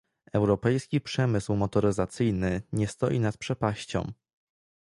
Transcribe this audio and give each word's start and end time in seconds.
Europejski 0.33 1.01
przemysł 1.01 1.55
motoryzacyjny 1.55 2.61
nie 2.73 2.87
stoi 2.87 3.19
nad 3.19 3.37
przepaścią 3.37 4.11